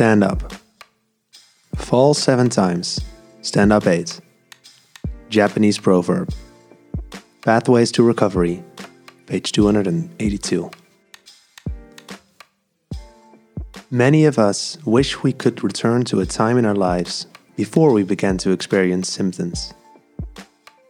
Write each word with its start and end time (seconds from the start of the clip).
Stand 0.00 0.24
up. 0.24 0.54
Fall 1.76 2.14
seven 2.14 2.48
times, 2.48 3.00
stand 3.42 3.70
up 3.70 3.86
eight. 3.86 4.18
Japanese 5.28 5.76
proverb. 5.76 6.32
Pathways 7.42 7.92
to 7.92 8.02
Recovery, 8.02 8.64
page 9.26 9.52
282. 9.52 10.70
Many 13.90 14.24
of 14.24 14.38
us 14.38 14.78
wish 14.86 15.22
we 15.22 15.34
could 15.34 15.62
return 15.62 16.04
to 16.04 16.20
a 16.20 16.24
time 16.24 16.56
in 16.56 16.64
our 16.64 16.74
lives 16.74 17.26
before 17.56 17.92
we 17.92 18.02
began 18.02 18.38
to 18.38 18.52
experience 18.52 19.06
symptoms. 19.06 19.74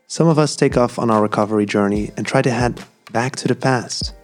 Some 0.06 0.28
of 0.28 0.38
us 0.38 0.54
take 0.54 0.76
off 0.76 1.00
on 1.00 1.10
our 1.10 1.20
recovery 1.20 1.66
journey 1.66 2.12
and 2.16 2.24
try 2.24 2.42
to 2.42 2.50
head 2.52 2.80
back 3.10 3.34
to 3.42 3.48
the 3.48 3.56
past. 3.56 4.14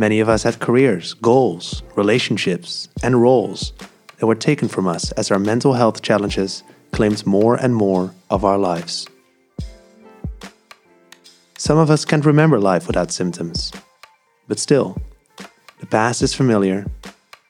Many 0.00 0.20
of 0.20 0.30
us 0.30 0.44
have 0.44 0.60
careers, 0.60 1.12
goals, 1.12 1.82
relationships, 1.94 2.88
and 3.02 3.20
roles 3.20 3.74
that 4.16 4.26
were 4.26 4.34
taken 4.34 4.66
from 4.66 4.88
us 4.88 5.12
as 5.12 5.30
our 5.30 5.38
mental 5.38 5.74
health 5.74 6.00
challenges 6.00 6.62
claimed 6.90 7.26
more 7.26 7.56
and 7.56 7.76
more 7.76 8.14
of 8.30 8.42
our 8.42 8.56
lives. 8.56 9.06
Some 11.58 11.76
of 11.76 11.90
us 11.90 12.06
can't 12.06 12.24
remember 12.24 12.58
life 12.58 12.86
without 12.86 13.12
symptoms, 13.12 13.72
but 14.48 14.58
still, 14.58 14.96
the 15.80 15.86
past 15.86 16.22
is 16.22 16.32
familiar, 16.32 16.86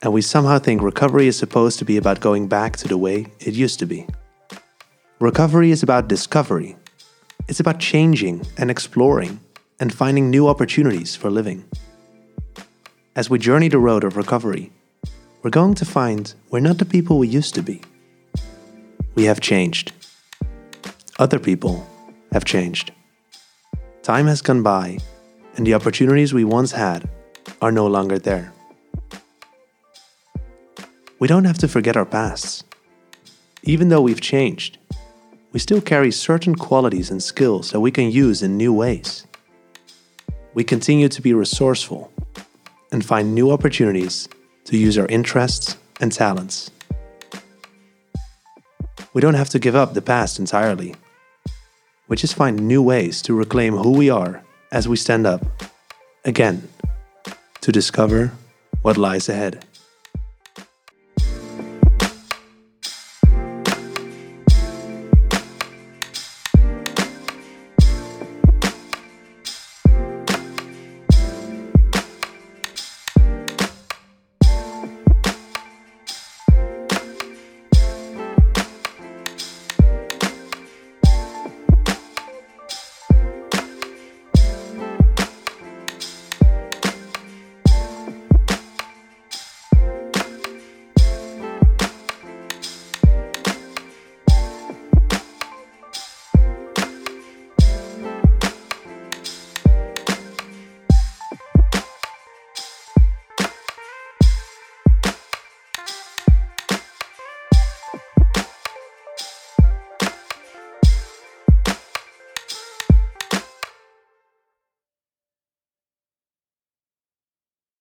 and 0.02 0.12
we 0.12 0.20
somehow 0.20 0.58
think 0.58 0.82
recovery 0.82 1.28
is 1.28 1.38
supposed 1.38 1.78
to 1.78 1.84
be 1.84 1.98
about 1.98 2.18
going 2.18 2.48
back 2.48 2.76
to 2.78 2.88
the 2.88 2.98
way 2.98 3.28
it 3.38 3.54
used 3.54 3.78
to 3.78 3.86
be. 3.86 4.08
Recovery 5.20 5.70
is 5.70 5.84
about 5.84 6.08
discovery, 6.08 6.74
it's 7.46 7.60
about 7.60 7.78
changing 7.78 8.44
and 8.56 8.72
exploring 8.72 9.38
and 9.78 9.94
finding 9.94 10.30
new 10.30 10.48
opportunities 10.48 11.14
for 11.14 11.30
living. 11.30 11.62
As 13.20 13.28
we 13.28 13.38
journey 13.38 13.68
the 13.68 13.76
road 13.78 14.02
of 14.02 14.16
recovery, 14.16 14.72
we're 15.42 15.50
going 15.50 15.74
to 15.74 15.84
find 15.84 16.32
we're 16.48 16.58
not 16.58 16.78
the 16.78 16.86
people 16.86 17.18
we 17.18 17.28
used 17.28 17.54
to 17.54 17.60
be. 17.62 17.82
We 19.14 19.24
have 19.24 19.42
changed. 19.42 19.92
Other 21.18 21.38
people 21.38 21.86
have 22.32 22.46
changed. 22.46 22.92
Time 24.02 24.26
has 24.26 24.40
gone 24.40 24.62
by, 24.62 25.00
and 25.54 25.66
the 25.66 25.74
opportunities 25.74 26.32
we 26.32 26.44
once 26.44 26.72
had 26.72 27.10
are 27.60 27.70
no 27.70 27.86
longer 27.86 28.18
there. 28.18 28.54
We 31.18 31.28
don't 31.28 31.44
have 31.44 31.58
to 31.58 31.68
forget 31.68 31.98
our 31.98 32.06
pasts. 32.06 32.64
Even 33.64 33.90
though 33.90 34.00
we've 34.00 34.22
changed, 34.22 34.78
we 35.52 35.60
still 35.60 35.82
carry 35.82 36.10
certain 36.10 36.54
qualities 36.54 37.10
and 37.10 37.22
skills 37.22 37.72
that 37.72 37.80
we 37.80 37.90
can 37.90 38.10
use 38.10 38.42
in 38.42 38.56
new 38.56 38.72
ways. 38.72 39.26
We 40.54 40.64
continue 40.64 41.10
to 41.10 41.20
be 41.20 41.34
resourceful 41.34 42.10
and 42.92 43.04
find 43.04 43.34
new 43.34 43.50
opportunities 43.50 44.28
to 44.64 44.76
use 44.76 44.98
our 44.98 45.06
interests 45.06 45.76
and 46.00 46.12
talents. 46.12 46.70
We 49.12 49.20
don't 49.20 49.34
have 49.34 49.48
to 49.50 49.58
give 49.58 49.74
up 49.74 49.94
the 49.94 50.02
past 50.02 50.38
entirely. 50.38 50.94
We 52.08 52.16
just 52.16 52.34
find 52.34 52.66
new 52.66 52.82
ways 52.82 53.22
to 53.22 53.34
reclaim 53.34 53.76
who 53.76 53.92
we 53.92 54.10
are 54.10 54.42
as 54.72 54.86
we 54.86 54.96
stand 54.96 55.26
up, 55.26 55.44
again, 56.24 56.68
to 57.60 57.72
discover 57.72 58.32
what 58.82 58.96
lies 58.96 59.28
ahead. 59.28 59.64